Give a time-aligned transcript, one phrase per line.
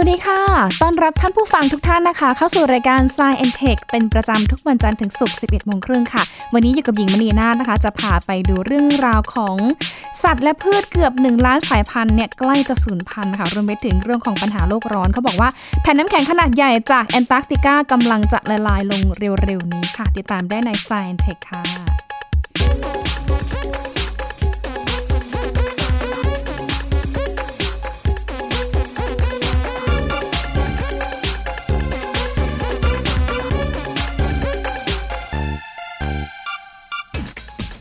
[0.00, 0.42] วัสดีค่ะ
[0.82, 6.22] ต้อนรับท่านผู้ฟังทุกท่านนะคะ เข้าสู่รายการ Science and Tech เป็นประจำทุกวันจันทร์ถึงศุกร์ 11โมงครึ่งค่ะ
[6.54, 9.56] วันนี้อยู่กับหญิงมณีนาฏนะคะ จะพาไปดูเรื่องราวของ
[10.22, 15.48] สัตว์และพืชเกือบ 1 ล้านสายพันธุ์เนี่ยใกล้จะสูญพันธุ์ค่ะ รวมไปถึงเรื่องของปัญหาโลกร้อนเขาบอกว่า
[15.82, 21.97] แผ่นน้ำแข็งขนาดใหญ่จากแอนตาร์กติกากำลังจะละลายลงเร็วๆนี้ค่ะ ติดตามได้ใน Science and Tech ค่ะ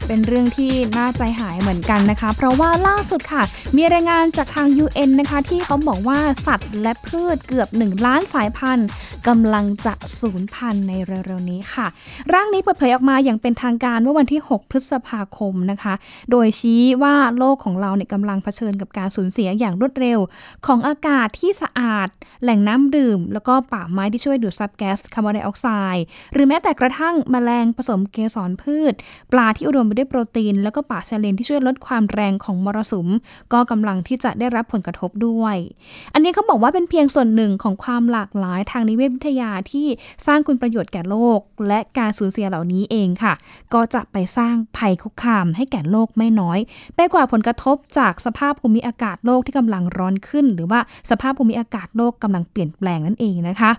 [0.07, 3.43] เป็นเรื่องที่น่าใจหายเหมือนกันนะคะ เพราะว่าล่าสุดค่ะ
[3.75, 8.88] มีรายงานจากทาง UN นะคะ ที่เขาบอกว่าสัตว์และพืชเกือบ 1 ล้านสายพันธุ์
[9.27, 11.88] กำลังจะสูญพันธุ์ในเร็วๆนี้ค่ะ
[12.34, 15.94] ร่างนี้เปิดเผยออกมาอย่างเป็นทางการเมื่อวันที่ 6 พฤษภาคมนะคะ
[16.31, 20.20] โดยชี้ว่าโลกของเราเนี่ยกำลังเผชิญกับการสูญเสียอย่างรวดเร็ว
[20.66, 22.08] ของอากาศที่สะอาด
[22.44, 28.94] แหล่งน้ำดื่ม แล้วก็ป่าไม้ที่ช่วยดูดซับแก๊สคาร์บอนไดออกไซด์หรือแม้แต่กระทั่งแมลงผสมเกสรพืช
[29.32, 33.07] ปลาที่อุดมไปด้วยโปรตีน แล้วก็ป่าชายเลนที่ช่วยลดความแรงของมรสุม
[33.54, 35.55] ก็กำลังที่จะได้รับผลกระทบด้วย
[36.13, 39.87] อันนี้เขาบอกว่าเป็นเพียงส่วนหนึ่งของความหลากหลายทางนิเวศวิทยาที่
[40.27, 43.34] สร้างคุณประโยชน์แก่โลก และการสูญเสียเหล่านี้เองค่ะ
[43.73, 46.60] ก็จะไปสร้างภัยคุกคามให้แก่โลกไม่น้อย
[46.96, 50.79] ไปกว่าผลกระทบจากสภาพภูมิอากาศโลกที่กำลังร้อนขึ้น หรือว่า
[51.10, 53.71] สภาพภูมิอากาศโลกกำลังเปลี่ยนแปลงนั่นเองนะคะ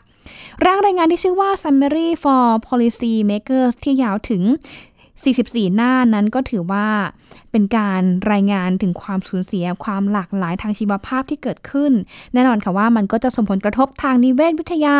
[0.64, 4.42] ร่างรายงานที่ชื่อว่า Summary for Policy Makers ที่ยาวถึง
[5.26, 6.86] 44 หน้านั้นก็ถือว่า
[7.50, 8.02] เป็นการ
[8.32, 11.92] รายงานถึงความสูญเสียความหลากหลายทางชีวภาพที่เกิดขึ้น
[12.34, 14.96] แน่นอนค่ะว่ามันก็จะส่งผลกระทบทางนิเวศวิทยา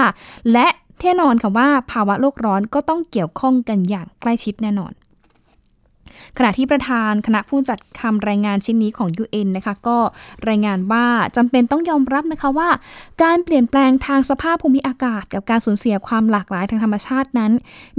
[0.53, 0.67] และ
[1.01, 4.93] แน่นอนค่ะว่าภาวะโลกร้อนก็ต้องเกี่ยวข้องกันอย่างใกล้ชิดแน่นอน
[6.39, 9.99] ขณะที่ประธานคณะผู้จัดคำรายงานชิ้นนี้ของ UN นะคะก็
[10.49, 12.69] รายงานว่าจำเป็นต้องยอมรับนะคะว่า
[13.23, 17.53] การเปลี่ยนแปลงทางสภาพภูมิอากาศ กับการสูญเสียความหลากหลายทางธรรมชาตินั้น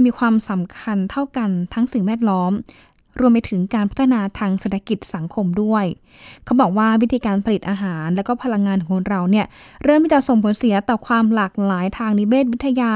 [0.04, 2.52] มีความสำคัญเท่ากันทั้งสิ่งแวดล้อม
[3.18, 5.84] รวมไปถึงการพัฒนาทางเศรษฐกิจสังคมด้วย
[6.44, 9.46] เขาบอกว่าวิธีการผลิตอาหารและก็พลังงานของเราเนี่ย
[9.84, 12.94] เริ่มที่จะส่งผลเสียต่อความหลากหลายทางนิเวศวิทยา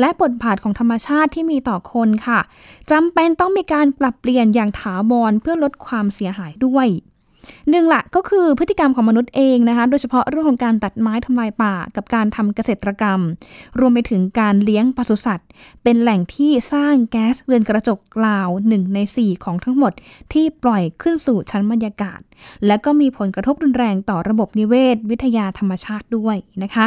[0.00, 2.40] และบทบาทของธรรมชาติที่มีต่อคนค่ะ
[2.90, 6.88] จำเป็นต้องมีการปรับเปลี่ยนอย่างถาวรเพื่อลดความเสียหายด้วย
[7.70, 13.20] หนึ่งละก็คือพฤติกรรมของมนุษย์เองนะคะ โดยเฉพาะเรื่องของการตัดไม้ทำลายป่า กับการทำเกษตรกรรม
[13.78, 15.48] รวมไปถึงการเลี้ยงปศุสัตว์
[15.82, 19.92] เป็นแหล่งที่สร้างแก๊สเรือนกระจกกล่าวหนึ่งใน 4 ของทั้งหมด
[20.32, 22.20] ที่ปล่อยขึ้นสู่ชั้นบรรยากาศ
[22.66, 26.86] และก็มีผลกระทบรุนแรงต่อระบบนิเวศ วิทยาธรรมชาติด้วยนะคะ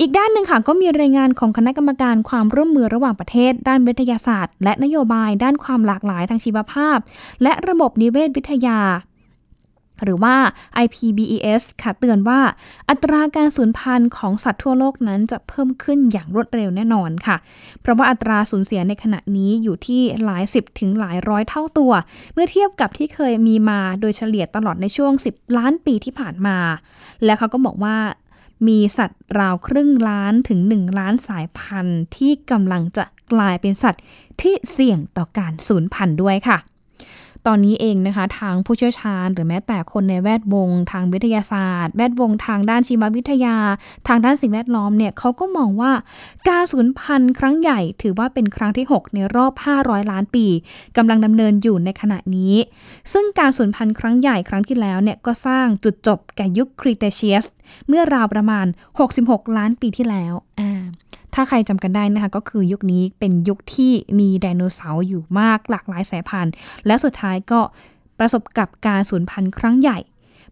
[0.00, 6.98] อีกด้านหนึ่งค่ะก็มีรายงานของคณะกรรมการความร่วมมือระหว่างประเทศ ด้านวิทยาศาสตร์ และนโยบายด้านความหลากหลายทางชีวภาพ
[7.42, 8.80] และระบบนิเวศวิทยา
[10.02, 10.34] หรือว่า
[10.84, 12.40] IPBES ค่ะเตือนว่า
[12.90, 17.36] อัตราการสูญพันธุ์ของสัตว์ทั่วโลกนั้นจะเพิ่มขึ้นอย่างรวดเร็วแน่นอนค่ะ
[17.80, 21.92] เพราะว่าอัตราสูญเสียในขณะนี้อยู่ที่หลายสิบถึงหลายร้อยเท่าตัว
[22.32, 26.58] เมื่อเทียบกับที่เคยมีมาโดยเฉลี่ยตลอดในช่วง 10 ล้านปีที่ผ่านมา
[27.24, 27.96] และเขาก็บอกว่า
[28.68, 34.02] มีสัตว์ราวครึ่งล้านถึง 1 ล้านสายพันธุ์ที่กำลังจะกลายเป็นสัตว์
[34.40, 36.58] ที่เสี่ยงต่อการสูญพันธุ์ด้วยค่ะ
[37.46, 43.56] ตอนนี้เองนะคะ ทางผู้เชี่ยวชาญ หรือแม้แต่คนในแวดวง ทางวิทยาศาสตร์ แวดวงทางด้านชีววิทยา
[44.08, 45.92] ทางด้านสิ่งแวดล้อมเนี่ยเขาก็มองว่า
[46.48, 49.52] การสูญพันธุ์ครั้งใหญ่ถือว่าเป็นครั้งที่ 6 ในรอบ
[49.82, 50.46] 500 ล้านปี
[50.96, 52.54] กำลังดำเนินอยู่ในขณะนี้
[53.12, 57.44] ซึ่งการสูญพันธุ์ครั้งใหญ่ครั้งที่แล้วเนี่ยก็สร้างจุดจบแก่ยุคครีเทเชียส
[57.88, 58.66] เมื่อราวประมาณ
[59.10, 60.82] 66 ล้านปีที่แล้วอ่า
[61.36, 66.52] ถ้าใครจำกันได้นะคะก็คือยุคนี้เป็นยุคที่มีไดโนเสาร์อยู่มากหลากหลายสายพันธุ์
[66.86, 67.60] และสุดท้ายก็
[68.18, 69.98] ประสบกับการสูญพันธุ์ครั้งใหญ่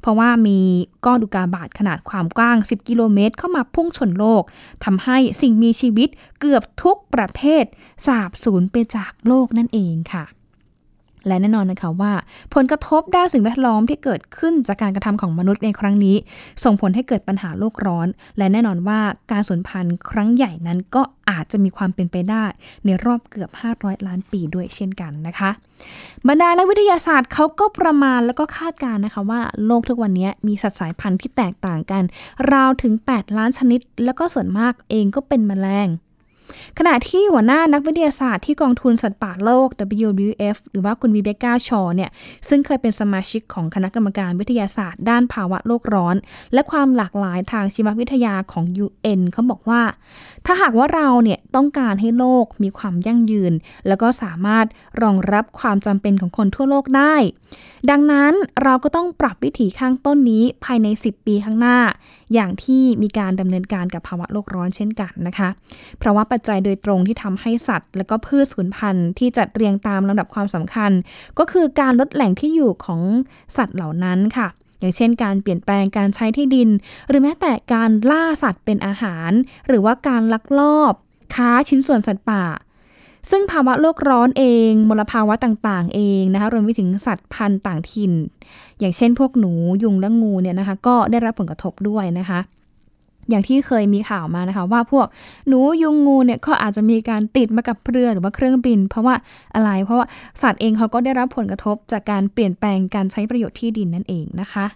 [0.01, 0.59] เพราะว่ามี
[1.05, 4.43] ก้อนอุกาบาตขนาดความกว้าง 10 กิโลเมตร เข้ามาพุ่งชนโลก
[4.85, 6.09] ทำให้สิ่งมีชีวิต
[6.41, 7.65] เกือบทุกประเภท
[8.07, 10.25] สาบสูญไปจากโลกนั่นเองค่ะ
[11.27, 12.13] และแน่นอนนะคะว่า
[12.55, 16.17] ผลกระทบด้านสิ่งแวดล้อมที่เกิดขึ้นจากการกระทำของมนุษย์ในครั้งนี้
[16.65, 18.09] ส่งผลให้เกิดปัญหาโลกร้อน
[18.39, 19.01] และแน่นอนว่า
[19.33, 22.45] การสูญพันธุ์ครั้งใหญ่นั้นก็อาจจะมีความเป็นไปได้
[22.85, 25.51] ในรอบเกือบ 500 ล้านปีด้วยเช่นกันนะคะ
[26.29, 32.03] บรรดานักวิทยาศาสตร์เขาก็ประมาณแล้วก็คาดการณ์นะคะว่าโลกทุกวันนี้มีสัตว์สายพันธุ์ที่แตกต่างกัน
[32.53, 35.89] ราวถึง 8 ล้านชนิด แล้วก็ส่วนมากเองก็เป็นแมลง
[36.79, 39.69] ขณะที่หัวหน้านักวิทยาศาสตร์ที่กองทุนสัตว์ป่าโลก
[40.05, 42.11] WWF หรือว่าคุณวีเบก้าชอเนี่ย
[42.49, 46.17] ซึ่งเคยเป็นสมาชิกของคณะกรรมการวิทยาศาสตร์ ด้านภาวะโลกร้อน
[46.53, 49.83] และความหลากหลายทางชีววิทยาของ UN เขาบอกว่า
[50.47, 53.53] ถ้าหากว่าเราเนี่ยต้องการให้โลกมีความยั่งยืน
[53.89, 54.67] แล้วก็สามารถ
[55.03, 57.15] รองรับความจำเป็นของคนทั่วโลกได้
[57.91, 58.33] ดังนั้น
[58.63, 61.79] เราก็ต้องปรับวิถีข้างต้นนี้ภายใน 10 ปีข้างหน้า
[62.35, 65.49] อย่างที่มีการดำเนินการกับภาวะโลกร้อนเช่นกันนะคะ
[65.99, 70.91] เพราะว่าปัจจัยโดยตรงที่ทำให้สัตว์ และก็พืชสูญพันธุ์ที่จัดเรียงตามลำดับความสำคัญ
[71.39, 73.03] ก็คือการลดแหล่งที่อยู่ของ
[73.57, 74.49] สัตว์เหล่านั้นค่ะ
[74.81, 76.69] อย่างเช่นการเปลี่ยนแปลงการใช้ที่ดิน
[77.09, 79.31] หรือแม้แต่การล่าสัตว์เป็นอาหาร
[79.69, 80.93] หรือว่าการลักลอบ
[81.35, 82.45] ค้าชิ้นส่วนสัตว์ป่า
[83.31, 88.13] ซึ่งภาวะโลกร้อนเองมลภาวะต่างๆ เองนะคะรวมไปถึงสัตว์พันธุ์ต่างถิ่น
[88.79, 92.41] อย่างเช่นพวกหนูยุงและงูเนี่ยนะคะ ก็ได้รับผลกระทบด้วยนะคะ
[93.31, 95.07] อย่างที่เคยมีข่าวมานะคะ ว่าพวก
[95.49, 99.15] หนูยุงงูเนี่ยก็อาจจะมีการติดมากับเรือหรือว่าเครื่องบิน เพราะว่า
[99.55, 100.07] อะไรเพราะว่า
[100.43, 104.67] สัตว์เองเขาก็ได้รับผลกระทบจากการเปลี่ยนแปลงการใช้ประโยชน์ที่ดินนั่นเองนะคะ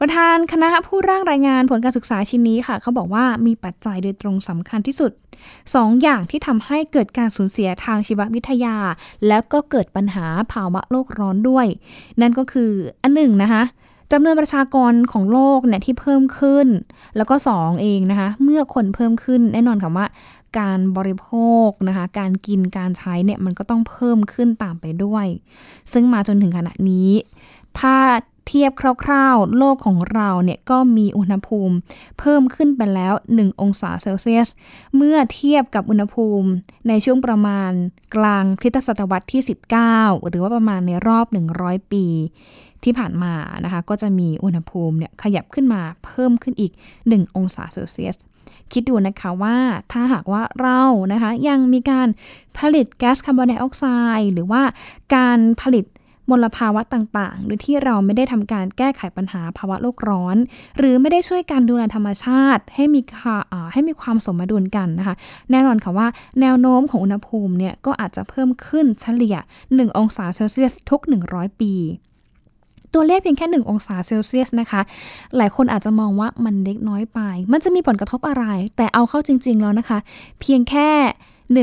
[0.00, 5.12] ประธานคณะผู้ร่างรายงานผลการศึกษาชิ้นนี้ค่ะ เขาบอกว่ามีปัจจัยโดยตรงสำคัญที่สุด
[5.46, 8.76] 2ออย่างที่ทำให้เกิดการสูญเสียทางชีววิทยา
[9.28, 11.66] แล้วก็เกิดปัญหาภาวะโลกร้อนด้วย
[12.20, 12.70] นั่นก็คือ
[13.02, 13.62] อันหนึ่งนะคะ
[14.12, 16.66] จำนวนประชากรของโลกเนี่ยที่เพิ่มขึ้น
[17.16, 20.06] แล้วก็ 2 เองนะคะเมื่อคนเพิ่มขึ้นแน่นอนค่ะว่า
[20.58, 21.28] การบริโภ
[21.66, 25.26] คนะคะการกินการใช้เนี่ยมันก็ต้องเพิ่มขึ้นตามไปด้วย
[25.92, 27.10] ซึ่งมาจนถึงขณะนี้
[27.78, 27.96] ถ้า
[28.46, 28.72] เทียบ
[29.04, 31.76] คร่าวๆ โลกของเราเนี่ยก็มีอุณหภูมิ
[32.18, 34.48] เพิ่มขึ้นไปแล้ว 1 องศาเซลเซียส
[34.96, 36.48] เมื่อเทียบกับอุณหภูมิ
[36.88, 37.70] ในช่วงประมาณ
[38.16, 39.42] กลางคริสตศตวรรษที่
[39.84, 41.26] 19 หรือว่าประมาณในรอบ
[41.58, 42.06] 100 ปี
[42.84, 46.72] ที่ผ่านมานะคะ ก็จะมีอุณหภูมิเนี่ยขยับขึ้นมาเพิ่มขึ้นอีก
[47.04, 48.16] 1 องศาเซลเซียส
[48.72, 49.56] คิดดูนะคะว่า
[49.92, 50.82] ถ้าหากว่าเรา
[51.12, 52.08] นะคะยังมีการ
[52.58, 53.84] ผลิตแก๊สคาร์บอนไดออกไซ
[54.18, 54.62] ด์หรือว่า
[55.14, 55.84] การผลิต
[56.30, 60.36] มลภาวะต่างๆโดยที่เราไม่ได้ทำการแก้ไขปัญหาภาวะโลกร้อน
[60.78, 63.00] หรือไม่ได้ช่วยการดูแลธรรมชาติ ให้มี
[63.72, 65.14] ให้มีความสมดุลกันนะคะ
[65.50, 66.06] แน่นอนค่ะว่า
[66.40, 69.36] แนวโน้มของอุณหภูมิเนี่ยก็อาจจะเพิ่มขึ้นเฉลี่ย
[69.68, 71.00] 1 องศาเซลเซียสทุก
[71.30, 71.74] 100 ปี
[72.94, 74.80] ตัวเลขเพียงแค่ 1 องศาเซลเซียสนะคะ
[75.36, 77.20] หลายคนอาจจะมองว่ามันเล็กน้อยไป
[77.52, 78.44] มันจะมีผลกระทบอะไร
[78.76, 79.98] แต่เอาเข้าจริง ๆ แล้วนะคะ
[80.40, 80.88] เพียงแค่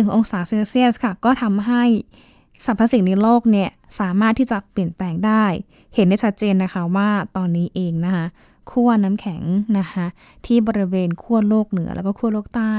[0.06, 1.84] 1 องศาเซลเซียสค่ะ ก็ทำให้
[2.66, 3.70] สรรพสิ่งในโลกเนี่ย
[4.00, 5.46] สามารถที่จะเปลี่ยนแปลงได้
[5.96, 8.26] เห็นได้ชัดเจนนะคะว่าตอนนี้เองนะคะ
[8.72, 9.42] ขั้วน้ำแข็ง
[9.78, 10.06] นะคะ
[10.46, 12.76] ที่บริเวณขั้วโลกเหนือแล้วก็ขั้วโลกใต้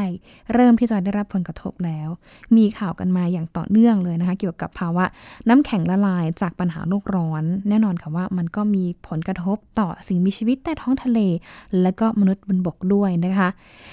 [0.54, 2.08] เริ่มที่จะได้รับผลกระทบแล้ว
[2.56, 5.04] มีข่าวกันมาอย่างต่อเนื่องเลยนะคะเกี่ยวกับภาวะ
[5.48, 11.20] น้ำแข็งละลายจากปัญหาโลกร้อน แน่นอนค่ะว่ามันก็มีผลกระทบต่อสิ่งมีชีวิตใต้ท้องทะเล
[11.82, 13.48] และก็มนุษย์บนบกด้วยนะคะ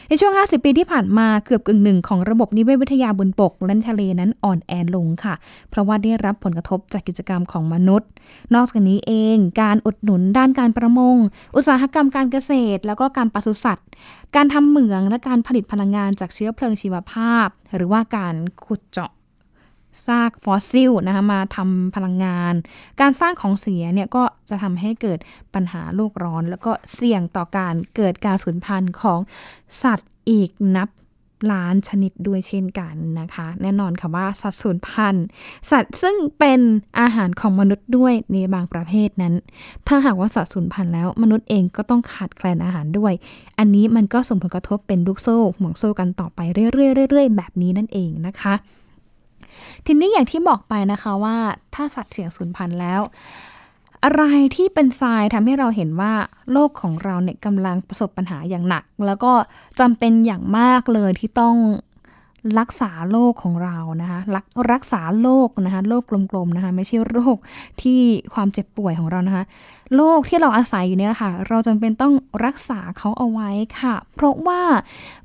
[0.08, 5.36] ในช่วง 50 ปีที่ผ่านมาเกือบกึ่งหนึ่งของระบบนิเวศวิทยาบนบกและทะเลนั้นอ่อนแอลงค่ะ
[5.70, 8.08] เพราะว่าได้รับผลกระทบจากกิจกรรมของมนุษย์
[8.56, 11.16] นอกจากนี้เองการอุดหนุนด้านการประมง
[11.56, 13.88] อุตสาหกรรมการเกษตร แล้วก็การปศุสัตว์
[14.36, 18.36] การทำเหมืองและการผลิตพลังงานจากเชื้อเพลิงชีวภาพ หรือว่าการ
[18.66, 19.12] ขุดเจาะ
[20.06, 22.54] ซากฟอสซิลนะคะมาทำพลังงาน
[23.02, 25.20] การสร้างของเสียเนี่ยก็จะทำให้เกิด
[25.54, 29.20] ปัญหาโลกร้อน แล้วก็เสี่ยงต่อการเกิดการสูญพันธุ์ของ
[29.84, 30.90] สัตว์อีกนับ
[31.52, 35.26] ล้านชนิดด้วยเช่นกันนะคะ แน่นอนค่ะว่าสัตว์สูญพันธุ์
[35.72, 36.60] สัตว์ซึ่งเป็น
[37.00, 39.34] อาหารของมนุษย์ด้วยในบางประเภทนั้น
[39.88, 43.14] ถ้าหากว่าสัตว์สูญพันธุ์แล้วมนุษย์เองก็ต้องขาดแคลนอาหารด้วย
[43.60, 48.54] อันนี้มันก็ส่งผลกระทบเป็นลูกโซ่ห่วงโซ่กันต่อไปเรื่อยๆๆแบบนี้นั่นเองนะคะ
[49.86, 51.38] ทีนี้อย่างที่บอกไปนะคะว่า
[51.76, 53.02] ถ้าสัตว์เสี่ยงสูญพันธุ์แล้ว
[54.04, 54.24] อะไร
[54.56, 56.14] ที่เป็นทรายทำให้เราเห็นว่า
[56.52, 59.32] โลกของเราเนี่ยกำลังประสบปัญหาอย่างหนัก แล้วก็
[59.80, 61.56] จำเป็นอย่างมากเลยที่ต้อง
[62.60, 67.38] รักษาโลกของเรานะคะรักรักษาโลกนะคะโลกกลมๆนะคะไม่ใช่โรค
[67.82, 68.00] ที่
[68.34, 69.44] ความเจ็บป่วยของเรานะคะ
[69.96, 72.14] โลกที่เราอาศัยอยู่เนี่ยค่ะเราจำเป็นต้อง
[72.46, 74.62] รักษาเขาเอาไว้ค่ะ เพราะว่า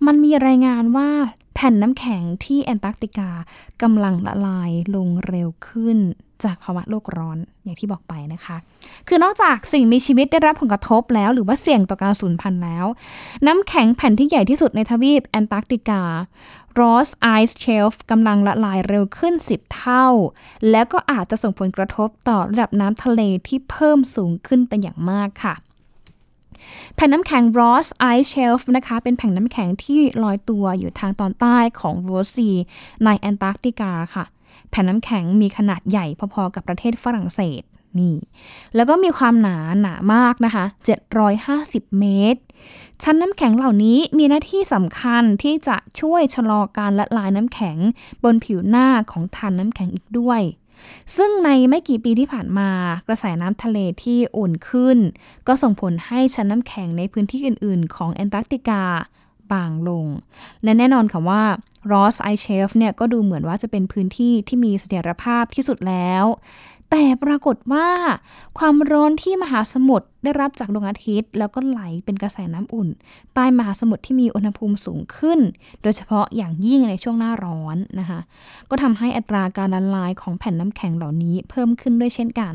[0.06, 1.08] มันมีรายงานว่า
[1.54, 3.30] แผ่นน้ำแข็งที่แอนตาร์กติกา
[3.82, 5.98] กำลังละลายลงเร็วขึ้น
[6.44, 8.56] จากภาวะโลกร้อนอย่างที่บอกไปนะคะ
[9.08, 12.86] คือนอกจากสิ่งมีชีวิตได้รับผลกระทบแล้ว หรือว่าเสี่ยงต่อการสูญพันธุ์แล้ว
[13.46, 16.02] น้ำแข็งแผ่นที่ใหญ่ที่สุดในทวีปแอนตาร์กติกา
[16.80, 20.06] Ross Ice Shelf กำลังละลายเร็วขึ้น 10 เท่า
[20.70, 25.54] แล้วก็อาจจะส่งผลกระทบต่อระดับน้ำทะเลที่เพิ่มสูงขึ้นเป็นอย่างมากค่ะ
[26.94, 32.56] แผ่นน้ำแข็ง Ross Ice Shelf นะคะ เป็นแผ่นน้ำแข็งที่ลอยตัวอยู่ทางตอนใต้ของ Ross Sea
[33.04, 34.24] ในแอนตาร์กติกาค่ะ
[34.70, 37.62] แผ่นน้ำแข็งมีขนาดใหญ่พอๆกับประเทศฝรั่งเศส
[37.98, 38.16] นี่
[38.76, 40.64] แล้วก็มีความหนาหนามากนะคะ
[41.32, 42.40] 750 เมตร
[43.02, 47.76] ชั้นน้ำแข็งเหล่านี้มีหน้าที่สำคัญที่จะช่วยชะลอการละลายน้ำแข็ง
[48.24, 50.42] บนผิวหน้าของทานน้ำแข็งอีกด้วย
[51.16, 52.70] ซึ่งในไม่กี่ปีที่ผ่านมา
[53.06, 54.98] กระแสน้ำทะเลที่อุ่นขึ้น
[55.46, 58.82] ก็ส่งผลให้ชั้นน้ำแข็งในพื้นที่อื่น ๆ ของแอนตาร์กติกา
[59.52, 60.06] บางลง
[60.64, 61.42] และแน่นอนค่ะว่า
[61.92, 66.24] Ross Ice Shelf เนี่ยก็ดูเหมือนว่าจะเป็นพื้นที่ที่มีเสถียรภาพที่สุดแล้ว
[66.90, 67.88] แต่ปรากฏว่า
[68.58, 72.88] ความร้อนที่มหาสมุทรได้รับจากดวงอาทิตย์ แล้วก็ไหลเป็นกระแสน้ำอุ่น
[73.34, 75.40] ใต้มหาสมุทรที่มีอุณหภูมิสูงขึ้น
[75.82, 78.20] โดยเฉพาะอย่างยิ่งในช่วงหน้าร้อนนะคะ
[78.70, 82.54] ก็ทำให้อัตราการละลายของแผ่นน้ำแข็งเหล่านี้เพิ่มขึ้นด้วยเช่นกัน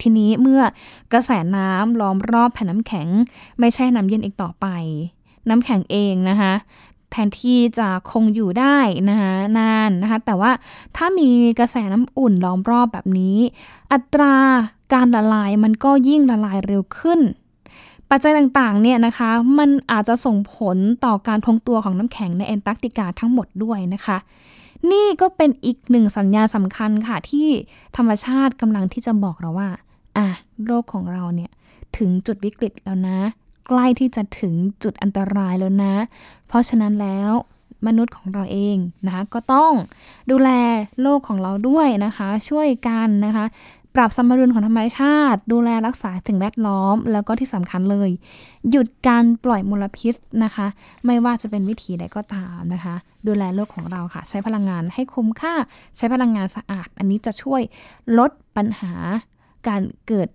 [0.00, 0.62] ทีนี้เมื่อ
[1.12, 3.08] กระแสน้ำล้อมรอบแผ่นน้ำแข็ง
[3.60, 4.66] ไม่ใช่น้ำเย็นอีกต่อไป
[5.48, 6.52] น้ำแข็งเองนะคะ
[7.10, 8.78] แทนที่จะคงอยู่ได้
[9.08, 10.50] นะคะนานนะคะแต่ว่า
[10.96, 11.28] ถ้ามี
[11.58, 13.38] กระแสน้ำอุ่นล้อมรอบแบบนี้
[13.92, 14.34] อัตรา
[14.94, 17.20] การละลายมันก็ยิ่งละลายเร็วขึ้น
[18.10, 24.16] ปัจจัยต่างๆเนี่ยนะคะมันอาจจะส่งผลต่อการทงตัวของน้ำแข็งในแอนตาร์กติกาทั้งหมดด้วยนะคะ
[24.90, 27.48] นี่ก็เป็นอีกหนึ่งสัญญาสำคัญค่ะที่
[27.96, 29.68] ธรรมชาติกำลังที่จะบอกเราว่า
[30.16, 30.26] อะ
[30.64, 31.50] โลกของเราเนี่ย
[31.96, 33.18] ถึงจุดวิกฤตแล้วนะ
[33.70, 35.94] ใกล้ที่จะถึงจุดอันตรายแล้วนะ
[36.48, 37.32] เพราะฉะนั้นแล้ว
[37.86, 39.72] มนุษย์ของเราเองนะคะก็ต้อง
[40.30, 40.50] ดูแล
[41.02, 43.44] โลกของเราด้วยนะคะ ช่วยกันนะคะ
[43.94, 48.10] ปรับสมดุลของธรรมชาติ ดูแลรักษาสิ่งแวดล้อม แล้วก็ที่สำคัญเลย
[48.70, 50.66] หยุดการปล่อยมลพิษนะคะ
[51.06, 52.94] ไม่ว่าจะเป็นวิธีใดก็ตามนะคะ
[53.26, 55.54] ดูแลโลกของเราค่ะ ใช้พลังงานให้คุ้มค่า
[55.96, 57.62] ใช้พลังงานสะอาด อันนี้จะช่วย
[58.18, 58.94] ลดปัญหา
[59.68, 60.28] การเกิด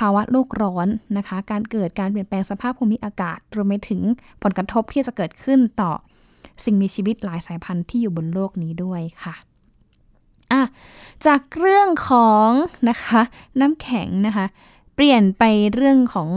[0.00, 4.00] ภาวะโลกร้อนนะคะ การเกิดการเปลี่ยนแปลงสภาพภูมิอากาศ รวมไปถึง
[4.42, 5.92] ผลกระทบที่จะเกิดขึ้นต่อ
[6.64, 9.34] สิ่งมีชีวิตหลายสายพันธุ์ที่อยู่บนโลกนี้ด้วยค่ะ
[10.52, 10.62] อะ
[11.26, 12.48] จากเรื่องของ
[12.88, 13.20] นะคะ
[13.60, 14.46] น้ำแข็งนะคะ
[14.94, 16.28] เปลี่ยนไปเรื่องของ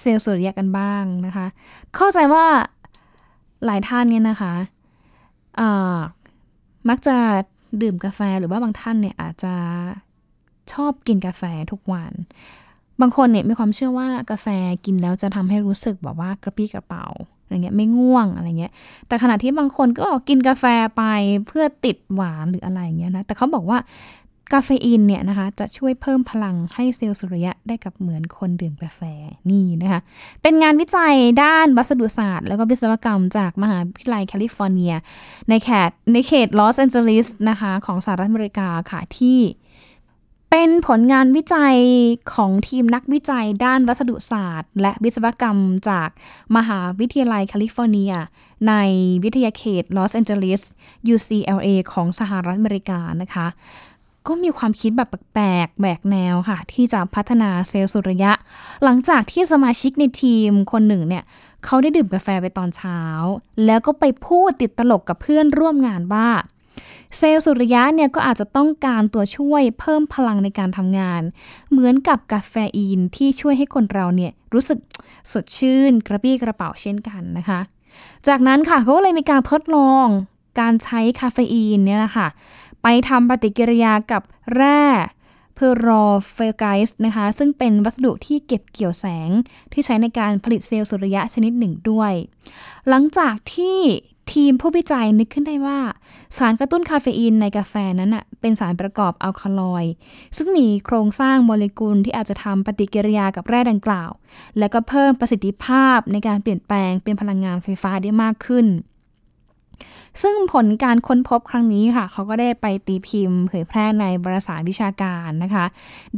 [0.00, 1.46] เซลล์สุริยะกันบ้างนะคะ
[1.94, 2.46] เข้าใจว่า
[3.64, 4.54] หลายท่านเนี่ยนะคะ
[6.88, 7.16] มักจะ
[7.82, 9.54] ดื่มกาแฟหรือว่าบางท่านเนี่ยอาจจะ
[10.72, 11.42] ชอบกินกาแฟ
[11.72, 12.12] ทุกวัน
[13.00, 14.46] บางคนเนี่ยมีความเชื่อว่ากาแฟ
[14.84, 17.06] กินแล้วจะทำให้รู้สึกแบบว่ากระปรี้กระเปร่า
[17.42, 18.72] อะไรเงี้ยไม่ง่วงอะไรเงี้ย
[19.08, 20.64] แต่ขณะที่บางคนก็กินกาแฟ
[20.96, 21.02] ไป
[21.46, 23.78] เพื่อติดหวานหรืออะไรเงี้ยนะ แต่เขาบอกว่า
[24.52, 29.00] คาเฟอีนเนี่ยนะคะจะช่วยเพิ่มพลังให้เซลล์สุริยะได้กับเหมือนคนดื่มกาแฟ
[29.50, 30.00] นี่นะคะ
[30.42, 34.94] เป็นงานวิจัยด้านวัสดุศาสตร์ แล้วก็วิศวกรรมจากมหาวิทยาลัยแคลิฟอร์เนีย
[35.48, 39.38] ในเขตในเขตลอสแอนเจลิสนะคะของสหรัฐอเมริกาค่ะที่
[40.54, 41.76] เป็นผลงานวิจัย
[42.34, 46.08] ของทีมนักวิจัยด้านวัสดุศาสตร์ และวิศวกรรมจาก
[46.56, 48.12] มหาวิทยาลัยแคลิฟอร์เนีย
[48.68, 48.74] ใน
[49.24, 50.62] วิทยาเขตลอสแอนเจลิส
[51.14, 53.46] UCLA ของสหรัฐอเมริกานะคะ
[54.26, 58.32] ก็มีความคิดแบบแปลกแหวกแนวค่ะ ที่จะพัฒนาเซลล์สุริยะ
[58.84, 61.24] หลังจากที่สมาชิกในทีมคนหนึ่งเนี่ย
[61.64, 63.00] เขาได้ดื่มกาแฟไปตอนเช้า
[63.66, 66.28] แล้วก็ไปพูดติดตลกกับเพื่อนร่วมงานว่า
[67.18, 71.22] เซลล์สุริยะเนี่ยก็อาจจะต้องการตัวช่วยเพิ่มพลังในการทำงาน
[71.70, 74.78] เหมือนกับคาเฟอีนที่ช่วยให้คนเราเนี่ยรู้สึก
[75.32, 77.60] สดชื่นกระปรี้กระเปร่าเช่นกันนะคะ
[78.28, 80.06] จากนั้นค่ะเขาก็เลยมีการทดลอง
[80.60, 82.28] การใช้คาเฟอีนเนี่ยนะคะ
[82.82, 84.22] ไปทำปฏิกิริยากับ
[84.54, 84.82] แร่
[85.54, 89.30] เพอรอฟสไกต์นะคะ ซึ่งเป็นวัสดุที่เก็บเกี่ยวแสง
[89.72, 92.12] ที่ใช้ในการผลิตเซลล์สุริยะชนิดหนึ่งด้วย
[92.88, 93.78] หลังจากที่
[94.30, 95.78] ทีมผู้วิจัยนึกขึ้นได้ว่า
[96.36, 99.92] สารกระตุ้นคาเฟอีนในกาแฟนั้นอะเป็นสารประกอบอัลคาลอยด์
[100.36, 104.10] ซึ่งมีโครงสร้างโมเลกุลที่อาจจะทำปฏิกิริยากับแร่ดังกล่าว
[104.58, 108.66] และก็เพิ่มประสิทธิภาพในการเปลี่ยนแปลงเป็นพลังงานไฟฟ้าได้มากขึ้น
[110.22, 115.64] ซึ่งผลการค้นพบครั้งนี้ค่ะ เขาก็ได้ไปตีพิมพ์ เผยแพร่ในบรสารวิชาการนะคะ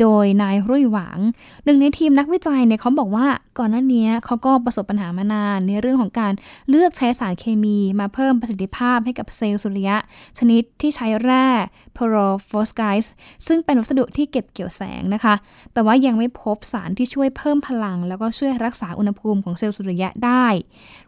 [0.01, 1.19] โดยนายรุ่ยหวัง
[1.65, 3.27] หนึ่งในทีมนักวิจัยเนี่ยเขาบอกว่า
[3.59, 6.33] ก่อนหน้านี้เขาก็ประสบปัญหามานาน ในเรื่องของการ
[6.69, 9.97] เลือกใช้สารเคมีมาเพิ่มประสิทธิภาพให้กับเซลล์สุริยะ
[10.39, 11.47] ชนิดที่ใช้แร่
[11.97, 12.15] เพอรอ
[12.51, 13.13] ฟสไกต์
[13.47, 15.35] ซึ่งเป็นวัสดุที่เก็บเกี่ยวแสงนะคะ
[15.73, 20.47] แต่ว่ายังไม่พบสารที่ช่วยเพิ่มพลัง แล้วก็ช่วยรักษาอุณหภูมิของเซลล์สุริยะได้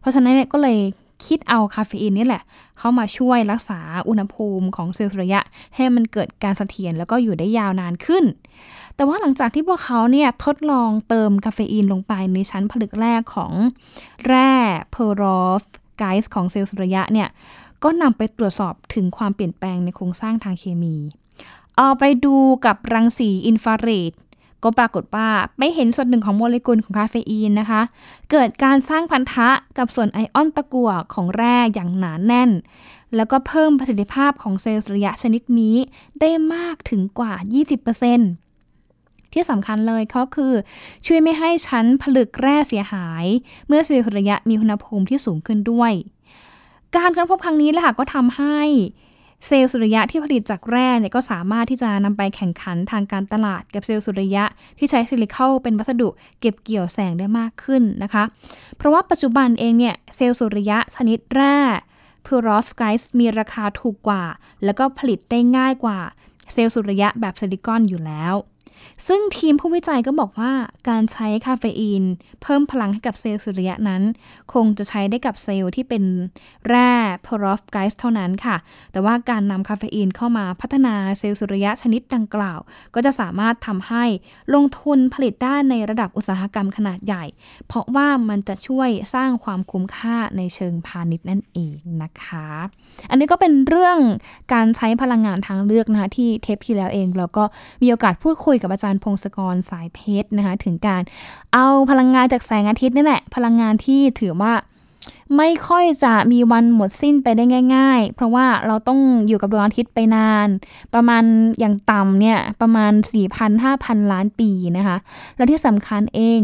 [0.00, 0.78] เพราะฉะนั้นเนี่ยก็เลย
[1.24, 2.42] คิดเอาคาเฟอีนนี่แหละ
[2.78, 5.40] เข้ามาช่วยรักษาอุณหภูมิของเซลล์สุริยะ
[5.74, 8.24] ให้มันเกิดการเสถียรแล้วก็อยู่ได้ยาวนานขึ้น
[8.94, 13.52] แต่ว่าหลังจากที่พวกเขาเนี่ยทดลองเติมคาเฟอีนลงไปในชั้นผลึกแรกของ
[14.26, 14.52] แร่
[14.90, 15.62] เพอรอฟส
[15.98, 17.28] ไกต์ของเซลล์สุริยะเนี่ย
[17.82, 20.96] ก็นำไปตรวจสอบถึงความเปลี่ยนแปลงในโครงสร้างทางเคมี
[21.76, 24.12] เอาไปดูกับรังสีอินฟราเรด
[24.64, 27.82] ก็ปรากฏว่าไม่เห็นส่วนหนึ่งของโมเลกุลของคาเฟอีนนะคะ
[28.30, 29.48] เกิดการสร้างพันธะ
[29.78, 32.50] กับส่วนไอออนตะกั่วของแร่อย่างหนาแน่น
[33.16, 35.76] แล้วก็เพิ่มประสิทธิภาพของเซลล์สุริยะชนิดนี้
[36.20, 37.32] ได้มากถึงกว่า
[38.14, 40.52] 20%ที่สำคัญเลยก็คือ
[41.06, 43.24] ช่วยไม่ให้ชั้นผลึกแร่เสียหาย
[43.66, 45.92] เมื่อเซลล์สุริยะมีอุณหภูมิที่สูงขึ้นด้วย
[46.96, 48.60] การค้นพบครั้งนี้แหละค่ะก็ทำให้
[49.46, 54.44] เซลล์สุริยะที่ผลิตจากแร่เนี่ยก็สามารถที่จะนำไปแข่งขันทางการตลาดกับเซลล์สุริยะ
[54.78, 56.08] ที่ใช้ซิลิคอนเป็นวัสดุ
[56.40, 58.24] เก็บเกี่ยวแสงได้มากขึ้นนะคะ
[58.76, 61.56] เพราะว่าปัจจุบันเองเนี่ยเซลล์สุริยะชนิดแร่
[62.26, 64.24] เพอรอฟสไกต์มีราคาถูกกว่า
[64.64, 65.98] แล้วก็ผลิตได้ง่ายกว่า
[66.52, 68.34] เซลล์สุริยะแบบซิลิคอนอยู่แล้ว
[69.06, 70.52] ซึ่งทีมผู้วิจัยก็บอกว่า
[70.88, 72.04] การใช้คาเฟอีน
[72.42, 74.02] เพิ่มพลังให้กับเซลล์สุริยะนั้น
[74.52, 76.04] คงจะใช้ได้กับเซลล์ที่เป็น
[76.68, 76.92] แร่
[77.26, 78.56] เพอรอฟสไกต์เท่านั้นค่ะ
[78.92, 82.60] แต่ว่าการนำคาเฟอีนเข้ามาพัฒนาเซลล์สุริยะชนิดดังกล่าว
[82.94, 84.04] ก็จะสามารถทำให้
[84.54, 87.24] ลงทุนผลิตได้ในระดับอุตสาหกรรมขนาดใหญ่
[87.66, 92.48] เพราะว่ามันจะช่วยสร้างความคุ้มค่าในเชิงพาณิชย์นั่นเองนะคะ
[93.10, 93.98] อันนี้ก็เป็นเรื่อง
[94.54, 97.44] การใช้พลังงานทางเลือกนะคะที่เทปที่แล้วเองเราก็
[97.82, 101.02] มีโอกาสพูดคุยกับอาจารย์พงศกรสายเพชรนะคะ ถึงการ
[101.52, 104.54] เอาพลังงานจากแสงอาทิตย์นี่แหละ พลังงานที่ถือว่า
[105.36, 107.44] ไม่ค่อยจะมีวันหมดสิ้นไปได้
[107.76, 110.48] ง่าย ๆ เพราะว่าเราต้องอยู่กับดวงอาทิตย์ไปนาน
[110.94, 111.24] ประมาณ
[111.58, 112.92] อย่างต่ำเนี่ย ประมาณ
[113.52, 114.96] 4,000-5,000 ล้านปีนะคะ
[115.36, 116.40] แล้วที่สำคัญเอง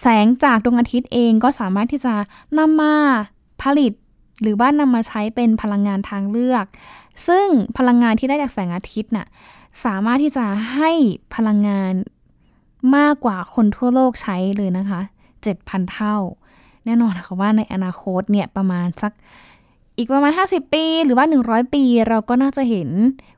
[0.00, 2.14] แสงจากดวงอาทิตย์เองก็สามารถที่จะ
[2.58, 2.94] นำมา
[3.62, 3.92] ผลิต
[4.42, 6.64] หรือว่านำมาใช้เป็นพลังงานทางเลือก
[7.28, 7.46] ซึ่ง
[7.78, 9.26] พลังงานที่ได้จากแสงอาทิตย์น่ะ
[9.84, 10.90] สามารถที่จะให้
[11.34, 11.94] พลังงาน
[12.96, 15.00] มากกว่าคนทั่วโลกใช้เลยนะคะ
[15.46, 16.16] 7,000 เท่า
[16.84, 19.12] แน่นอนค่ะว่าในอนาคตเนี่ยประมาณสัก
[19.98, 22.90] อีกประมาณ 50 ปีหรือว่า 100 ปี เราก็น่าจะเห็น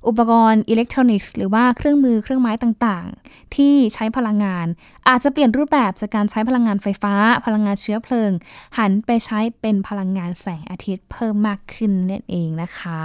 [0.08, 4.66] อุปกรณ์อิเล็กทรอนิกส์หรือว่าเครื่องมือเครื่องไม้ต่างๆ ที่ใช้พลังงาน
[5.08, 7.14] อาจจะเปลี่ยนรูปแบบจากการใช้พลังงานไฟฟ้า
[7.46, 8.30] พลังงานเชื้อเพลิง
[8.78, 13.00] หันไปใช้เป็นพลังงานแสงอาทิตย์เพิ่มมากขึ้นนั่นเองนะคะ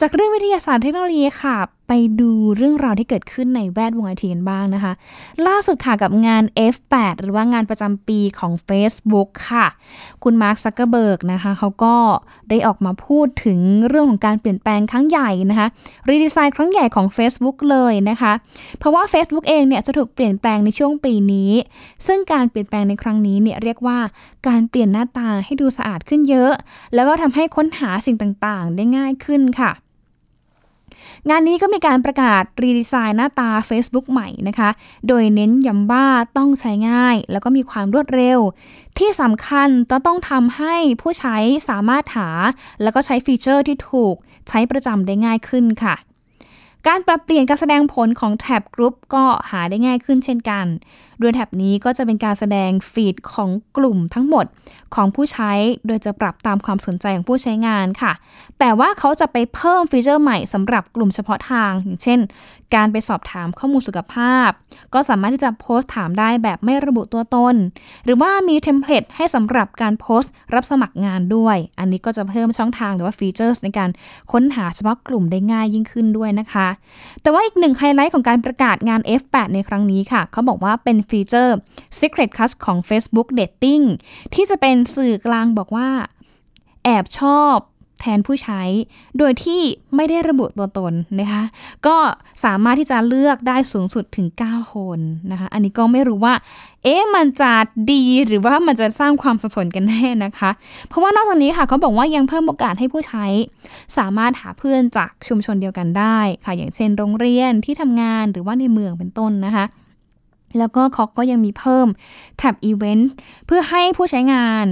[0.00, 1.56] จากเรื่องวิทยาศาสตร์เทคโนโลยีค่ะ
[1.88, 4.92] ไปดูเรื่องราวที่เกิดขึ้นในแวดวงไอทีกันบ้างนะคะ
[5.46, 9.66] ล่าสุดค่ะกับงาน F8 หรือว่างานประจำปีของ Facebook ค่ะ
[10.24, 11.96] คุณมาร์คซักเกอร์เบิร์กนะคะเขาก็
[12.50, 15.66] ได้ออกมาพูดถึงเรื่องของการเปลี่ยนแปลงครั้งใหญ่นะคะ
[16.08, 18.32] รีดีไซน์ครั้งใหญ่ของ Facebook เลยนะคะ
[18.78, 21.50] เพราะว่า Facebook เองเนี่ยจะถูกเปลี่ยนแปลงในช่วงปีนี้
[22.06, 23.98] ซึ่งการเปลี่ยนแปลงในครั้งนี้เนี่ยเรียกว่า
[24.48, 26.52] การเปลี่ยนหน้าตาให้ดูสะอาดขึ้นเยอะ
[26.94, 29.72] แล้วก็ทำให้ค้นหาสิ่งต่างๆ ได้ง่ายขึ้นค่ะ
[31.30, 34.70] งานนี้ก็มีการประกาศรีดีไซน์หน้าตา Facebook ใหม่นะคะ
[35.08, 38.38] โดยเน้นย้ำว่าต้องใช้ง่าย แล้วก็มีความรวดเร็ว
[38.98, 41.36] ที่สำคัญต้องต้องทำให้ผู้ใช้
[41.68, 42.28] สามารถหา
[42.82, 44.14] แล้วก็ใช้ฟีเจอร์ที่ถูก
[44.48, 45.94] ใช้ประจำได้ง่ายขึ้นค่ะ
[46.86, 50.66] การปรับเปลี่ยนการแสดงผลของแท็บกรุ๊ปก็หาได้ง่ายขึ้นเช่นกัน
[51.20, 54.46] โดยแท็บนี้ก็จะเป็นการแสดงฟีดของกลุ่มทั้งหมด
[54.94, 55.52] ของผู้ใช้
[55.86, 58.12] โดยจะปรับตามความสนใจของผู้ใช้งานค่ะ
[58.58, 62.20] แต่ว่าเขาจะไปเพิ่มฟีเจอร์ใหม่สำหรับกลุ่มเฉพาะทาง อย่างเช่น
[62.74, 64.50] การไปสอบถามข้อมูลสุขภาพ
[64.94, 67.54] ก็สามารถที่จะโพสต์ถามได้แบบไม่ระบุตัวตน
[68.04, 73.90] หรือว่ามีเทมเพลตให้สำหรับการโพสต์รับสมัครงานด้วย อันนี้ก็จะเพิ่มช่องทางหรือว่าฟีเจอร์ในการ
[74.32, 76.68] ค้นหาเฉพาะกลุ่มได้ง่ายยิ่งขึ้นด้วยนะคะ
[77.22, 81.56] แต่ว่าอีกหนึ่งไฮไลท์ของการประกาศงาน F8 ในครั้งนี้ค่ะ เขาบอกว่าเป็นฟีเจอร์
[81.98, 83.84] Secret Crush ของ Facebook Dating
[84.34, 85.88] ที่จะเป็นสื่อกลางบอกว่า
[86.84, 87.56] แอบชอบ
[88.00, 88.62] แทนผู้ใช้
[89.18, 89.60] โดยที่
[89.96, 91.44] ไม่ได้ระบุตัวตนนะคะ
[91.86, 91.96] ก็
[92.44, 94.98] สามารถที่จะเลือกได้สูงสุดถึง 9 คน
[95.30, 96.34] นะคะ อันนี้ก็ไม่รู้ว่า
[96.84, 97.52] เอ๊ะ มันจะ
[97.92, 100.50] ดีหรือว่ามันจะสร้างความสับสนกันแน่นะคะ
[100.88, 103.26] เพราะว่านอกจากนี้ค่ะเขาบอกว่ายังเพิ่มโอกาสให้ผู้ใช้
[103.98, 109.64] สามารถหาเพื่อนจากชุมชนเดียวกันได้ค่ะ อย่างเช่นโรงเรียนที่ทำงานหรือว่าในเมืองเป็นต้นนะคะ
[110.58, 111.88] แล้วก็เขาก็ยังมีเพิ่ม
[112.36, 113.10] แท็บอีเวนต์
[113.46, 114.66] เพื่อให้ผู้ใช้งาน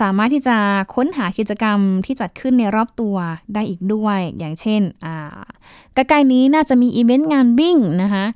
[0.00, 0.56] สามารถที่จะ
[0.94, 3.16] ค้นหากิจกรรมที่จัดขึ้นในรอบตัว
[3.54, 4.82] ได้อีกด้วย อย่างเช่น
[5.94, 8.26] ใกล้ๆนี้น่าจะมีอีเวนต์งานวิ่งนะคะ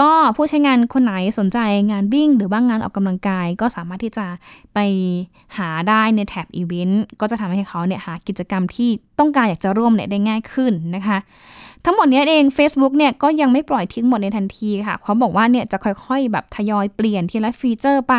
[0.00, 1.58] ก็ผู้ใช้งานคนไหนสนใจ
[1.90, 4.26] งานวิ่ง หรือว่างงานออกกำลังกาย ก็สามารถที่จะ
[4.74, 4.78] ไป
[5.56, 11.18] หาได้ในแท็บอีเวนต์ก็จะทำให้เขาเนี่ยหากิจกรรมที่ต้องการอยากจะร่วมเนี่ยได้ง่ายขึ้นนะคะ
[11.88, 18.14] ทั้งหมดนี้เอง Facebook เนี่ยก็ยังไม่ปล่อยทิ้งหมดในทันทีค่ะ เขาบอกว่าเนี่ยจะค่อยๆ แบบทยอยเปลี่ยนทีละฟีเจอร์ไป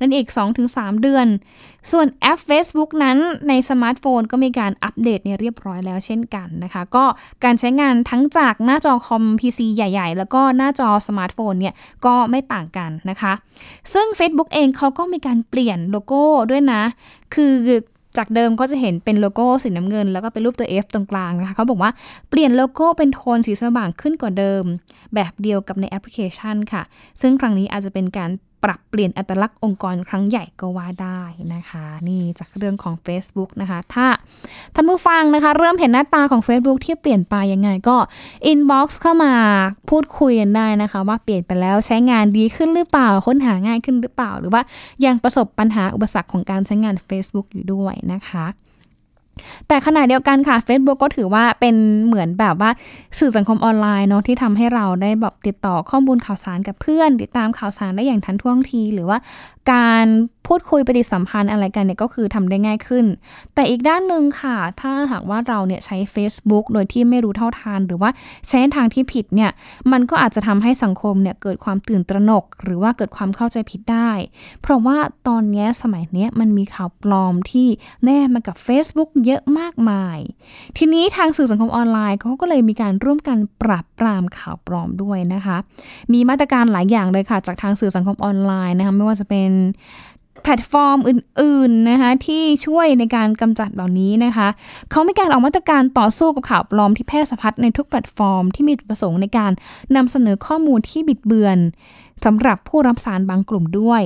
[0.00, 0.28] นั่นอีก
[0.64, 1.26] 2-3 เดือน
[1.90, 3.16] ส่วนแอป Facebook นั้น
[3.48, 7.04] ในสมาร์ทโฟนก็มีการอัปเดตเนี่ยเรียบร้อยแล้วเช่นกันนะคะ ก็
[7.44, 11.74] การใช้งานทั้งจากหน้าจอคอม PC ใหญ่ๆ แล้วก็หน้าจอสมาร์ทโฟนเนี่ย
[12.06, 13.32] ก็ไม่ต่างกันนะคะ
[13.92, 16.82] ซึ่ง Facebook เองเขาก็มีการเปลี่ยนโลโก้ด้วยนะ
[17.34, 17.52] คือ
[18.16, 21.90] จากเดิมก็จะเห็นเป็นโลโก้สีน้ำเงิน แล้วก็เป็นรูปตัว F ตรงกลางนะคะเขาบอกว่า
[22.30, 24.64] เปลี่ยนโลโก้เป็นโทนสีสว่างขึ้นกว่าเดิม
[25.14, 26.82] แบบเดียวกับในแอปพลิเคชันค่ะ
[27.20, 28.30] ซึ่งครั้งนี้อาจจะเป็นการ
[28.64, 31.22] ปรับเปลี่ยนอัตลักษณ์องค์กรครั้งใหญ่ก็ว่าได้
[31.54, 34.06] นะคะ นี่จากเรื่องของ Facebook นะคะ ถ้า
[34.74, 37.96] ท่านผู้ฟังนะคะ เริ่มเห็นหน้าตาของ Facebook ที่เปลี่ยนไปยังไงก็
[38.52, 39.34] inbox เข้ามา
[39.90, 44.62] พูดคุยกันได้นะคะ ว่าเปลี่ยนไปแล้วใช้งานดีขึ้นหรือเปล่า ค้นหาง่ายขึ้นหรือเปล่า หรือว่า
[45.04, 48.46] ยังประสบปัญหาอุปสรรคของการใช้งาน Facebook อยู่ด้วยนะคะ
[49.68, 51.74] แต่ขณะเดียวกันค่ะ Facebook ก็ถือว่าเป็น
[52.06, 52.70] เหมือนแบบว่า
[53.18, 59.18] สื่อสังคมออนไลน์เนาะที่ทำให้เราได้แบบติดต่อข้อมูลข่าวสารกับเพื่อน ติดตามข่าวสารได้อย่างทันท่วงที หรือว่า
[59.72, 60.06] การ
[60.50, 63.06] พูดคุยปฏิสัมพันธ์อะไรกันเนี่ยก็คือทำได้ง่ายขึ้น
[63.54, 68.10] แต่อีกด้านหนึ่งค่ะ ถ้าหากว่าเราเนี่ยใช้ Facebook โดยที่ไม่รู้เท่าทาน หรือว่า
[68.48, 69.50] ใช้ทางที่ผิดเนี่ย
[69.92, 74.10] มันก็อาจจะทำให้สังคมเนี่ยเกิดความตื่นตระหนก หรือว่าเกิดความเข้าใจผิดได้
[74.62, 74.98] เพราะว่า
[75.28, 77.68] ตอนนี้สมัยนี้มันมีข่าวปลอมที่
[78.04, 80.18] แน่มากับ Facebook เยอะมากมาย
[80.78, 85.56] ทีนี้ทางสื่อสังคมออนไลน์เขาก็เลยมีการร่วมกันปราบปรามข่าวปลอมด้วยนะคะ
[86.12, 89.50] มีมาตรการหลายอย่างเลยค่ะจากทางสื่อสังคมออนไลน์นะคะไม่ว่าจะเป็น
[90.42, 94.48] แพลตฟอร์มอื่นๆนะคะที่ช่วยในการกำจัดเหล่านี้นะคะ
[94.90, 99.52] เขามีการออกมาตรการต่อสู้กับข่าวปลอมที่แพร่สะพัดในทุกแพลตฟอร์ม ที่มีจุดประสงค์ในการ
[99.96, 101.58] นำเสนอข้อมูลที่บิดเบือน
[102.24, 104.02] สำหรับผู้รับสารบางกลุ่มด้วย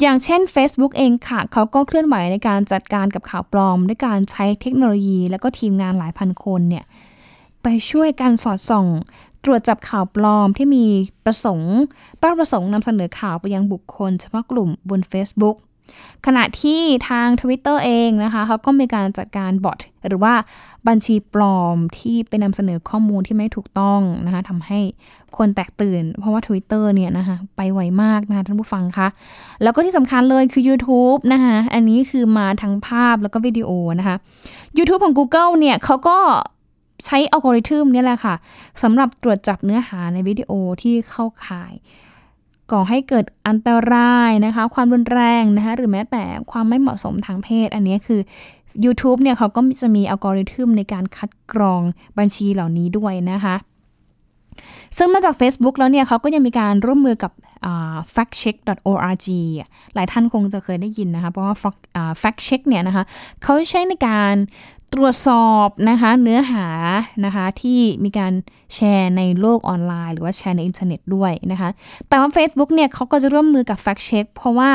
[0.00, 6.84] อย่างเช่น Facebook เองค่ะ เขาก็เคลื่อนไหวในการจัดการกับข่าวปลอม ด้วยการใช้เทคโนโลยี และก็ทีมงานหลายพันคนเนี่ย
[7.62, 8.86] ไปช่วยกันสอดส่อง
[9.44, 10.84] ตรวจจับข่าวปลอมที่มี
[11.24, 11.76] ประสงค์
[12.18, 15.56] เป้าประสงค์นำเสนอข่าวไปยังบุคคล เฉพาะกลุ่มบน Facebook
[16.26, 20.34] ขณะที่ทาง Twitter เองนะคะเขาก็มีการจัดการบอทหรือว่า
[20.88, 24.80] บัญชีปลอมที่ไปนำเสนอข้อมูลที่ไม่ถูกต้องนะคะทำให้
[25.36, 29.08] คนแตกตื่น เพราะว่า Twitter เนี่ยนะคะไปไวมากนะคะท่านผู้ฟังคะ
[29.62, 34.16] แล้วก็ที่สำคัญเลยคือ YouTube นะคะอันนี้คือมาทั้งภาพแล้วก็วิดีโอนะคะ
[34.78, 36.18] YouTube ของ Google เนี่ยเขาก็
[37.04, 38.34] ใช้อัลกอริทึมนี่แหละค่ะ
[38.82, 40.50] สำหรับตรวจจับเนื้อหาในวิดีโอ
[40.82, 41.74] ที่เข้าข่าย
[42.72, 48.20] ก่อให้เกิดอันตรายนะคะ ความรุนแรงนะคะหรือแม้แต่ความไม่เหมาะสมทางเพศ อันนี้คือ
[48.84, 51.82] YouTube เนี่ยเขาก็จะมีอัลกอริทึมในการคัดกรอง
[52.18, 53.56] บัญชีเหล่านี้ด้วยนะคะ
[54.96, 57.32] ซึ่งนอกจาก Facebook แล้วเนี่ยเขาก็ยังมีการร่วมมือกับ
[58.14, 59.28] factcheck.org
[59.94, 61.56] หลายท่านคงจะเคยได้ยินนะคะ เพราะว่า
[62.22, 63.04] fact check เนี่ยนะคะ
[63.42, 64.34] เขาใช้ในการ
[64.94, 66.66] ตรวจสอบนะคะเนื้อหา
[67.24, 68.32] นะคะที่มีการ
[68.74, 71.70] แชร์ในโลกออนไลน์ หรือว่าแชร์ในอินเทอร์เน็ตด้วยนะคะ
[72.08, 74.70] แต่ว่า Facebook เนี่ยเขาก็จะร่วมมือกับ Fact Check เพราะว่า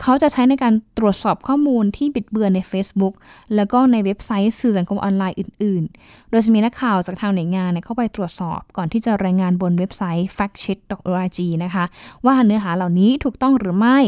[0.00, 3.14] เขาจะใช้ในการตรวจสอบข้อมูลที่บิดเบือนใน Facebook
[3.54, 11.84] แล้วก็ในเว็บไซต์สื่อสังคมออนไลน์อื่นๆ โดยจะมีนักข่าวจากทางหน่วยงานเข้าไปตรวจสอบก่อนที่จะรายงานบนเว็บไซต์ factcheck.org นะคะ
[12.26, 13.98] ว่าเนื้อหาเหล่านี้ถูกต้องหรือไม่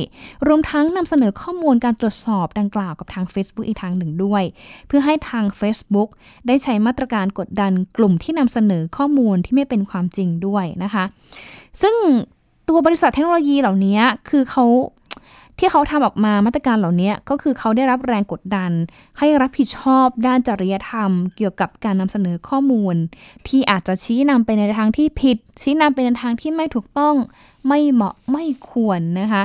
[0.47, 4.43] รวมทั้งนำเสนอข้อมูลการตรวจสอบดังกล่าวกับทาง Facebook อีกทางหนึ่งด้วย
[4.87, 6.09] เพื่อให้ทาง Facebook
[6.47, 11.05] ได้ใช้มาตรการกดดันกลุ่มที่นำเสนอข้อมูลที่ไม่เป็นความจริงด้วยนะคะ
[11.83, 11.95] ซึ่ง
[12.69, 14.65] ตัวบริษัทเทคโนโลยีเหล่านี้คือเขา
[15.59, 18.71] ที่เขาทำออกมามาตรการเหล่านี้ก็คือเขาได้รับแรงกดดัน
[19.19, 22.95] ให้รับผิดชอบด้านจริยธรรม เกี่ยวกับการนำเสนอข้อมูล
[23.49, 27.15] ที่อาจจะชี้นำไปในทางที่ผิด ชี้นำไปในทางที่ไม่ถูกต้อง
[27.69, 29.45] ไม่เหมาะไม่ควรนะคะ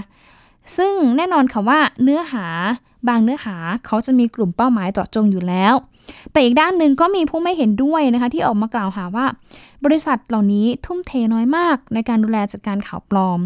[0.77, 2.45] ซึ่งแน่นอนค่ะว่าเนื้อหา
[3.09, 5.75] บางเนื้อหาเขาจะมีกลุ่มเป้าหมายเจาะจงอยู่แล้ว
[6.31, 9.25] แต่อีกด้านหนึ่งก็มีผู้ไม่เห็นด้วยนะคะที่ออกมากล่าวหาว่า
[9.85, 13.39] บริษัทเหล่านี้ทุ่มเทน้อยมากในการดูแลจัดการข่าวปลอม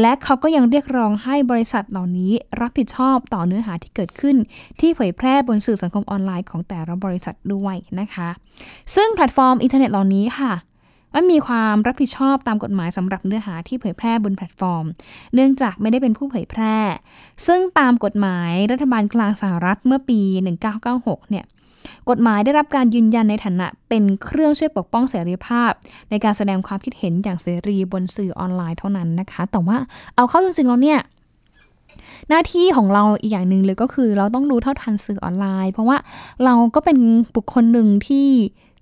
[0.00, 4.36] และเขาก็ยังเรียกร้องให้บริษัทเหล่านี้รับผิดชอบต่อเนื้อหาที่เกิดขึ้น
[4.80, 8.28] ที่เผยแพร่บนสื่อสังคมออนไลน์ของแต่ละบริษัทด้วยนะคะ
[8.94, 10.52] ซึ่งแพลตฟอร์มอินเทอร์เน็ตเหล่านี้ค่ะ
[11.12, 14.84] ไม่มีความรับผิดชอบตามกฎหมายสำหรับเนื้อหาที่เผยแพร่บนแพลตฟอร์ม
[15.34, 16.76] เนื่องจากไม่ได้เป็นผู้เผยแพร่
[17.46, 20.20] ซึ่งตามกฎหมายรัฐบาลกลางสหรัฐเมื่อปี
[20.74, 21.44] 1996 เนี่ย
[22.10, 25.72] กฎหมายได้รับการยืนยันในฐานะเป็นเครื่องช่วยปกป้องเสรีภาพ
[26.10, 29.76] ในการแสดงความคิดเห็นอย่างเสรีบนสื่อออนไลน์เท่านั้นนะคะ แต่ว่า
[30.14, 31.00] เอาเข้าจริงๆแล้วเนี่ย
[32.28, 35.96] หน้าที่ของเราอีกอย่างหนึ่งเลยก็คือเราต้องรู้เท่าทันสื่อออนไลน์ เพราะว่า
[36.44, 36.98] เราก็เป็น
[37.36, 38.28] บุคคลหนึ่งที่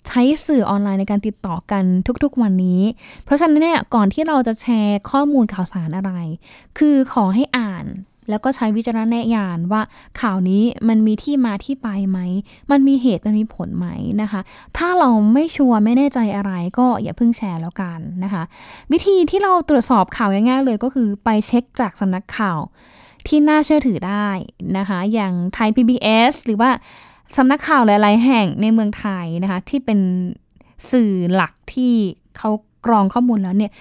[0.07, 1.85] ใช้สื่อออนไลน์ในการติดต่อกัน
[2.25, 2.81] ทุกๆวันนี้
[3.25, 6.13] เพราะฉะนั้นเนี่ยก่อนที่เราจะแชร์ข้อมูลข่าวสารอะไร
[6.79, 7.87] คือขอให้อ่าน
[8.31, 9.83] แล้วก็ใช้วิจารณญาณว่า
[10.21, 12.19] ข่าวนี้มันมีที่มาที่ไปไหม
[12.71, 13.87] มันมีเหตุมันมีผลไหม
[14.23, 14.41] นะคะ
[14.77, 18.43] ถ้าเราไม่ชัวร์ไม่แน่ใจอะไรก็อย่าเพิ่งแชร์แล้วกันนะคะ
[18.93, 22.61] วิธีที่เราตรวจสอบข่าวง่ายๆเลยก็คือไปเช็คจากสำนักข่าว
[23.27, 24.29] ที่น่าเชื่อถือได้
[24.79, 26.71] นะคะ อย่างไทย PBS หรือว่า
[27.37, 30.01] สำนักข่าวหลาย ๆ แห่งในเมืองไทยนะคะ ที่เป็น
[30.91, 31.93] สื่อหลักที่
[32.39, 32.51] เขา
[32.87, 33.73] กรองข้อมูลแล้วเนี่ย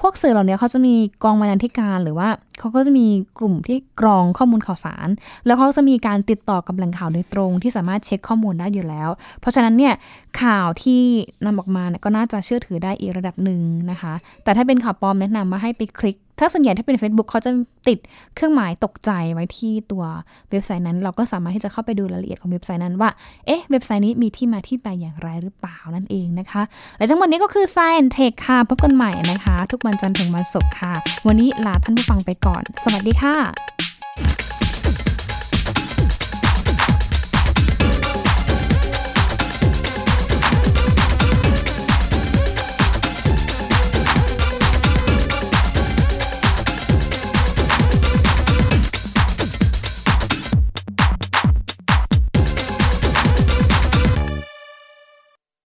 [0.00, 3.06] พวกสื่อเหล่านี้เขาจะมีกองบรรณาธิการหรือว่าเขาก็จะมี
[3.38, 5.08] กลุ่มที่กรองข้อมูลข่าวสาร
[5.46, 9.08] แล้วเขาจะมีการติดต่อกับแหล่งข่าวโดยตรงที่สามารถเช็คข้อมูลได้อยู่แล้ว
[9.40, 9.94] เพราะฉะนั้นเนี่ย
[10.42, 11.02] ข่าวที่
[11.44, 13.60] นำออกมาเนี่ยก็น่าจะเชื่อถือได้อีกระดับหนึ่ง
[13.90, 14.12] นะคะ
[14.44, 17.50] แต่ถ้าเป็นข่าวปลอมแนะนำมาให้ไปคลิก ถ้าส่วนใหญ่ถ้าเป็น Facebook เขาจะ
[17.88, 17.98] ติด
[18.34, 20.04] เครื่องหมายตกใจไว้ที่ตัว
[20.50, 23.10] เว็บไซต์นั้น เราก็สามารถที่จะเข้าไปดูรายละเอียดของเว็บไซต์นั้นว่า
[23.46, 26.62] เอ๊ะ เว็บไซต์นี้มีที่มาที่ไปอย่างไรหรือเปล่านั่นเองนะคะ
[26.98, 30.92] และทั้งหมดนี้ก็คือ Science Tech ค่ะ พบกันใหม่นะคะ ทุกวันจันทร์ถึงวันศุกร์ค่ะ
[31.26, 34.61] วันนี้ลาท่านผู้ฟังไปก่อน สวัสดีค่ะ